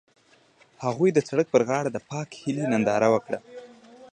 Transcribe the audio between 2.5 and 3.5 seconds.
ننداره وکړه.